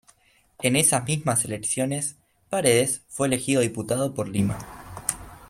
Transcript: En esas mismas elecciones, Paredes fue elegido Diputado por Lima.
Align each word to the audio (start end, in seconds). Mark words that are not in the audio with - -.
En 0.63 0.75
esas 0.75 1.05
mismas 1.05 1.45
elecciones, 1.45 2.15
Paredes 2.49 3.03
fue 3.07 3.27
elegido 3.27 3.61
Diputado 3.61 4.15
por 4.15 4.29
Lima. 4.29 4.57